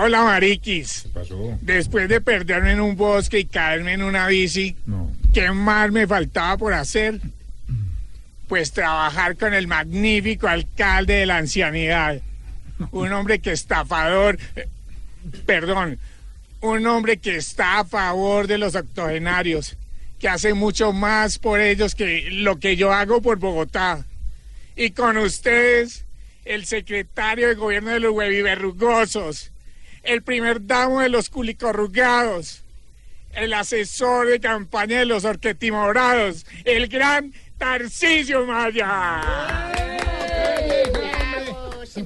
[0.00, 1.02] Hola, Mariquis.
[1.02, 1.58] ¿Qué pasó?
[1.60, 5.10] Después de perderme en un bosque y caerme en una bici, No.
[5.34, 7.20] ¿qué más me faltaba por hacer?
[8.46, 12.20] Pues trabajar con el magnífico alcalde de la ancianidad.
[12.92, 14.38] Un hombre que estafador.
[14.54, 14.68] eh,
[15.46, 15.98] Perdón.
[16.60, 19.76] Un hombre que está a favor de los octogenarios.
[20.20, 24.06] Que hace mucho más por ellos que lo que yo hago por Bogotá.
[24.76, 26.04] Y con ustedes,
[26.44, 29.50] el secretario de gobierno de los hueviverrugosos,
[30.08, 32.62] el primer damo de los culicorrugados,
[33.32, 39.22] el asesor de campaña de los orquetimorados, el gran Tarcisio Maya.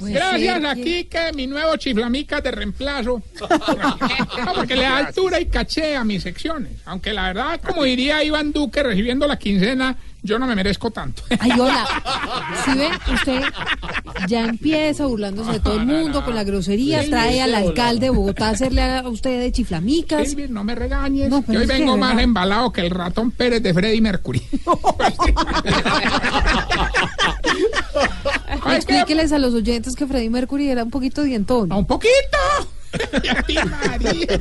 [0.00, 3.22] Gracias aquí que mi nuevo chiflamica de reemplazo.
[3.40, 6.72] No, porque le da altura y caché a mis secciones.
[6.84, 11.22] Aunque la verdad, como diría Iván Duque recibiendo la quincena, yo no me merezco tanto.
[11.38, 11.86] Ay, hola.
[12.64, 13.42] Si ven, usted
[14.28, 18.48] ya empieza burlándose de todo el mundo con la grosería, trae al alcalde de Bogotá
[18.48, 20.28] a hacerle a usted de chiflamicas.
[20.28, 21.28] Silvia, no me regañes.
[21.28, 24.42] No, pero hoy vengo más embalado que el ratón Pérez de Freddy Mercury.
[28.74, 31.72] Explíqueles a los oyentes que Freddie Mercury era un poquito dientón.
[31.72, 32.12] ¡A un poquito!
[33.48, 34.40] Ay, María.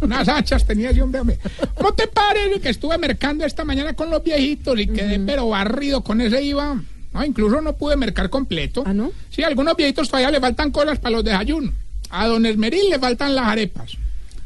[0.00, 1.38] Unas hachas tenía ese hombre.
[1.74, 6.02] ¿Cómo te parece que estuve mercando esta mañana con los viejitos y quedé pero barrido
[6.02, 6.82] con ese IVA?
[7.18, 8.82] No, incluso no pude mercar completo.
[8.86, 9.10] ¿Ah, no?
[9.30, 11.72] Sí, a algunos viejitos todavía le faltan cosas para los desayunos.
[12.10, 13.92] A don Esmeril le faltan las arepas.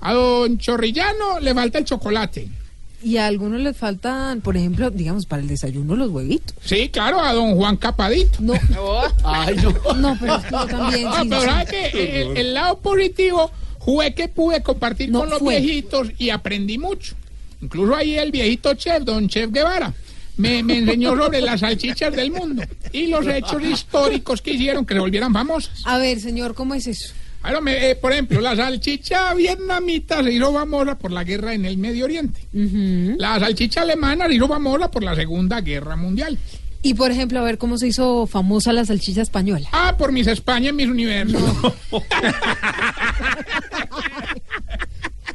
[0.00, 2.48] A don Chorrillano le falta el chocolate.
[3.02, 6.54] Y a algunos les faltan, por ejemplo, digamos, para el desayuno los huevitos.
[6.64, 8.38] Sí, claro, a don Juan Capadito.
[8.40, 8.54] No,
[9.24, 9.94] Ay, no.
[9.94, 11.08] no, pero es que yo también.
[11.08, 11.46] Ah, sí, pero sí.
[11.46, 12.22] ¿sabes qué?
[12.22, 13.50] El, el lado positivo
[13.84, 15.60] fue que pude compartir No con los fue.
[15.60, 17.14] viejitos y aprendí mucho.
[17.60, 19.92] Incluso ahí el viejito chef, don Chef Guevara,
[20.36, 24.94] me, me enseñó sobre las salchichas del mundo y los hechos históricos que hicieron que
[24.94, 25.82] se volvieran famosas.
[25.84, 27.14] A ver, señor, ¿cómo es eso?
[27.42, 31.66] Bueno, me- eh, por ejemplo, la salchicha vietnamita se hizo famosa por la guerra en
[31.66, 32.46] el Medio Oriente.
[32.52, 36.38] La salchicha alemana se hizo famosa por la Segunda Guerra Mundial.
[36.82, 39.68] Y por ejemplo, a ver cómo se hizo famosa la salchicha española.
[39.72, 41.42] Ah, por mis España en mis universos.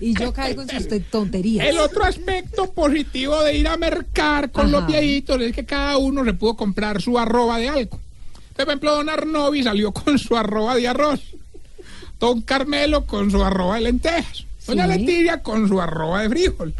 [0.00, 1.66] Y yo caigo en sus te- tonterías.
[1.66, 4.72] El otro aspecto positivo de ir a mercar con Ajá.
[4.80, 7.98] los viejitos es que cada uno se pudo comprar su arroba de algo.
[8.56, 11.20] Por ejemplo, don Arnovi salió con su arroba de arroz.
[12.18, 14.44] Don Carmelo con su arroba de lentejas.
[14.66, 14.98] Doña Sí.
[14.98, 16.74] Leticia con su arroba de frijol.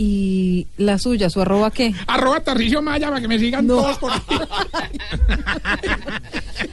[0.00, 1.92] ¿Y la suya, su arroba qué?
[2.06, 3.76] Arroba Tarricio Maya para que me sigan No.
[3.76, 4.20] todos por ahí.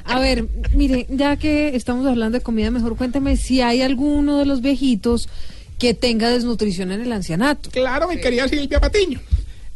[0.06, 4.46] A ver, mire, ya que estamos hablando de comida, mejor cuénteme si hay alguno de
[4.46, 5.28] los viejitos
[5.78, 7.70] que tenga desnutrición en el ancianato.
[7.70, 9.20] Claro, mi querida Silvia Patiño.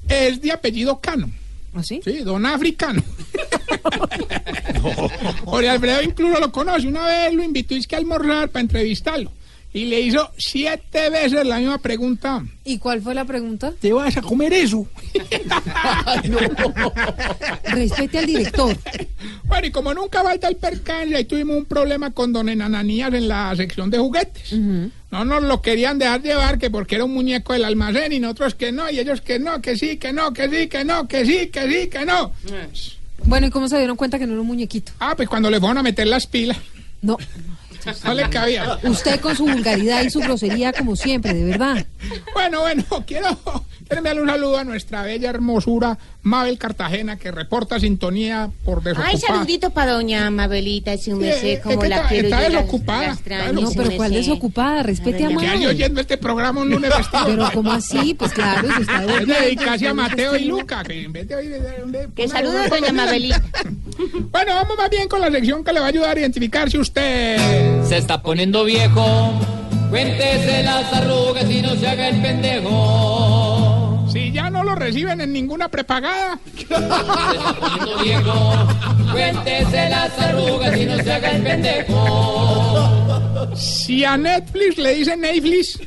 [0.08, 1.30] Es de apellido Cano.
[1.74, 2.02] ¿Así?
[2.04, 3.04] Sí, don africano.
[5.46, 6.88] Jorge Alfredo incluso lo conoce.
[6.88, 9.32] Una vez lo invitó es que a almorzar para entrevistarlo.
[9.72, 12.44] Y le hizo siete veces la misma pregunta.
[12.66, 13.72] ¿Y cuál fue la pregunta?
[13.80, 14.88] ¿Te vas a comer eso?
[17.66, 18.76] Respete al director.
[19.44, 23.28] Bueno, y como nunca falta el percance, ahí tuvimos un problema con don Enananías en
[23.28, 24.56] la sección de juguetes.
[25.12, 28.54] No nos lo querían dejar llevar que porque era un muñeco del almacén y nosotros
[28.56, 31.26] que no, y ellos que no, que sí, que no, que sí, que no, que
[31.26, 32.32] sí, que sí, que no.
[33.26, 34.92] Bueno, ¿y cómo se dieron cuenta que no era un muñequito?
[35.00, 36.58] Ah, pues cuando le fueron a meter las pilas,
[37.02, 37.18] No,
[38.04, 38.78] no le cabía.
[38.84, 41.86] usted con su vulgaridad y su grosería como siempre, de verdad.
[42.34, 43.38] Bueno, bueno, quiero,
[43.98, 49.10] enviarle un saludo a nuestra bella hermosura Mabel Cartagena que reporta sintonía por desocupada.
[49.12, 52.28] Ay, saludito para doña Mabelita, si un Sí, merced, es como que la está- quiero
[52.28, 54.16] está desocupada, la extraño, No, pero ¿cuál merced.
[54.30, 54.84] desocupada?
[54.84, 55.68] Respete a Ay, Que hay Mabel.
[55.70, 57.24] oyendo este programa un lunes festivo.
[57.26, 58.14] Pero ¿cómo así?
[58.14, 61.50] Pues claro, se está Es dedicarse a Mateo y Luca, que en vez de oír...
[61.52, 61.60] de-
[62.00, 63.42] de- Que saludos, doña Mabelita.
[64.32, 66.78] Bueno, vamos más bien con la sección que le va a ayudar a identificar si
[66.78, 67.84] usted...
[67.84, 69.34] Se está poniendo viejo.
[69.90, 73.19] Cuéntese las arrugas y no se haga el pendejo.
[74.32, 78.68] Ya no lo reciben en ninguna prepagada, Se está poniendo viejo.
[79.12, 83.50] Cuéntese las arrugas y no se haga el pendejo.
[83.56, 85.80] si a Netflix le dicen Netflix,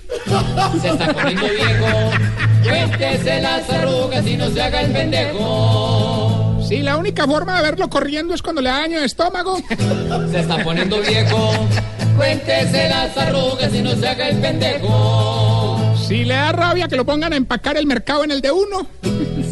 [0.80, 2.10] Se está poniendo viejo.
[2.64, 6.60] Cuéntese las arrugas y no se haga el pendejo.
[6.68, 9.58] si la única forma de verlo corriendo es cuando le da daño de estómago,
[10.30, 11.52] Se está poniendo viejo.
[12.16, 15.61] Cuéntese las arrugas y no se haga el pendejo.
[16.12, 18.86] Si le da rabia que lo pongan a empacar el mercado en el de uno,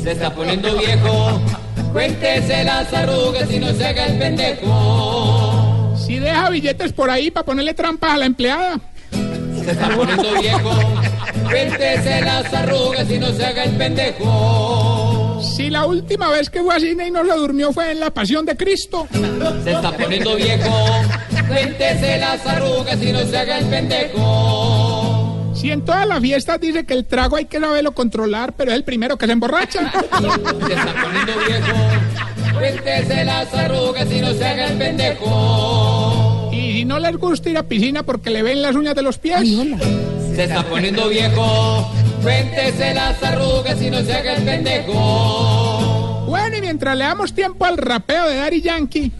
[0.03, 1.41] Se está poniendo viejo.
[1.93, 5.95] Cuéntese las arrugas y no se haga el pendejo.
[5.97, 8.79] si deja billetes por ahí para ponerle trampas a la empleada,
[9.65, 10.71] Se está poniendo viejo.
[11.45, 15.41] Cuéntese las arrugas y no se haga el pendejo.
[15.57, 18.11] si la última vez que fue a cine y no se durmió fue en La
[18.11, 19.09] Pasión de Cristo,
[19.65, 20.87] Se está poniendo viejo.
[21.49, 24.80] cuéntese las arrugas y no se haga el pendejo.
[25.61, 28.79] Si en todas las fiestas dice que el trago hay que saberlo controlar, pero es
[28.79, 29.93] el primero que se emborracha.
[30.67, 31.77] Se está poniendo viejo,
[32.55, 36.49] cuéntese las arrugas y no se haga el pendejo.
[36.51, 39.19] Y si no les gusta ir a piscina porque le ven las uñas de los
[39.19, 39.43] pies.
[40.35, 41.93] Se está poniendo viejo,
[42.23, 46.25] cuéntese las arrugas y no se haga el pendejo.
[46.27, 49.13] Bueno, y mientras le damos tiempo al rapeo de Daddy Yankee,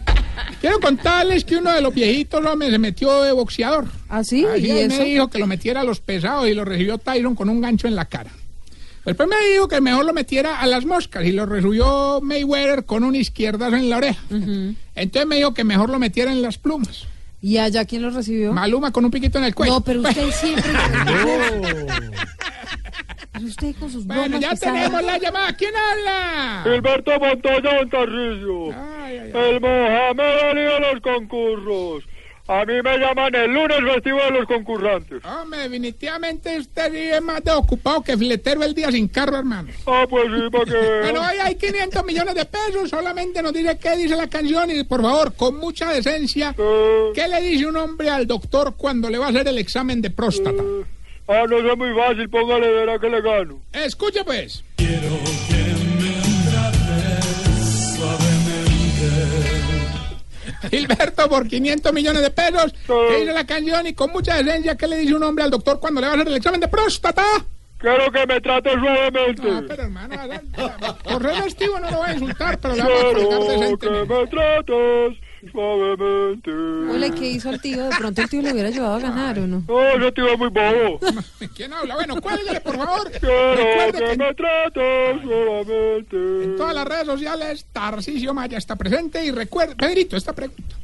[0.61, 3.85] quiero contarles que uno de los viejitos hombre, se metió de boxeador.
[4.07, 4.45] ¿Ah, sí?
[4.45, 7.35] Así ¿Y él me dijo que lo metiera a los pesados y lo recibió Tyron
[7.35, 8.31] con un gancho en la cara.
[9.05, 13.03] Después me dijo que mejor lo metiera a las moscas y lo recibió Mayweather con
[13.03, 14.21] un izquierdazo en la oreja.
[14.95, 17.07] Entonces me dijo que mejor lo metiera en las plumas.
[17.41, 18.53] ¿Y allá quién lo recibió?
[18.53, 19.73] Maluma con un piquito en el cuello.
[19.73, 20.71] No, pero usted siempre...
[23.51, 25.53] Usted con sus bromas Bueno, ya tenemos la llamada.
[25.55, 26.61] ¿Quién habla?
[26.63, 28.71] Gilberto Montoya Montarrillo.
[28.73, 29.49] Ay, ay, ay.
[29.49, 32.03] El Mohamed Ali de los concursos.
[32.47, 35.23] A mí me llaman el lunes festivo de los concursantes.
[35.23, 39.69] Hombre, definitivamente usted sí es más de ocupado que fletero el día sin carro, hermano.
[39.85, 40.71] Ah, pues sí, para que...
[41.03, 42.89] Bueno, hoy hay 500 millones de pesos.
[42.89, 47.27] Solamente nos dice qué dice la canción y, por favor, con mucha decencia, Eh, ¿qué
[47.27, 50.61] le dice un hombre al doctor cuando le va a hacer el examen de próstata?
[50.61, 50.83] eh,
[51.33, 53.59] ah, no es muy fácil, póngale, verá que le gano.
[53.73, 54.63] Escuche, pues.
[60.69, 63.87] Gilberto, por 500 millones de pesos, ¿qué dice la canción?
[63.87, 66.15] Y con mucha decencia, ¿qué le dice un hombre al doctor cuando le va a
[66.15, 67.23] hacer el examen de próstata?
[67.79, 69.49] Quiero que me trate suavemente.
[69.51, 70.15] Ah, pero hermano,
[71.03, 73.89] por ser festivo no lo voy a insultar, pero le vamos a colgar Quiero que
[73.89, 76.51] me trates suavemente.
[76.51, 77.83] Hola, ¿qué hizo el tío?
[77.89, 79.63] De pronto el tío le hubiera llevado a ganar, ¿o no?
[79.67, 80.99] No, ese tío es muy bobo.
[81.55, 81.95] ¿Quién habla?
[81.95, 83.11] Bueno, cuélguele, por favor.
[83.11, 86.43] Quiero que que me trates suavemente.
[86.43, 90.75] en todas las redes sociales Tarcisio Maya está presente y recuerde, Pedrito, esta pregunta.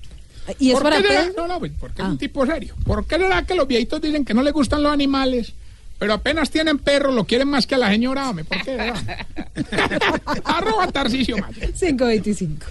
[0.60, 1.32] ¿Y es ¿Por para qué será-?
[1.36, 2.12] No, no, pues, porque es Ah.
[2.12, 2.74] un tipo serio.
[2.86, 5.54] ¿Por qué será que los viejitos dicen que no les gustan los animales,
[6.00, 8.30] pero apenas tienen perros, lo quieren más que a la señora?
[8.30, 8.94] Hombre, ¿por qué?
[10.44, 11.68] Arroba Tarcisio Maya.
[11.74, 12.68] 525.